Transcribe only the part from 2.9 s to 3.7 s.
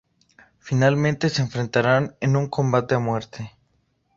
a muerte.